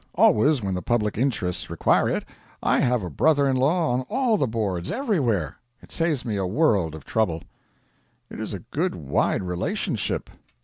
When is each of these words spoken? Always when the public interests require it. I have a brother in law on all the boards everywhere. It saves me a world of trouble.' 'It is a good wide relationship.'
Always 0.15 0.63
when 0.63 0.73
the 0.73 0.81
public 0.81 1.15
interests 1.15 1.69
require 1.69 2.09
it. 2.09 2.25
I 2.63 2.79
have 2.79 3.03
a 3.03 3.09
brother 3.11 3.47
in 3.47 3.55
law 3.55 3.91
on 3.91 4.01
all 4.09 4.35
the 4.35 4.47
boards 4.47 4.91
everywhere. 4.91 5.57
It 5.79 5.91
saves 5.91 6.25
me 6.25 6.37
a 6.37 6.45
world 6.47 6.95
of 6.95 7.05
trouble.' 7.05 7.43
'It 8.27 8.39
is 8.39 8.51
a 8.55 8.61
good 8.71 8.95
wide 8.95 9.43
relationship.' 9.43 10.31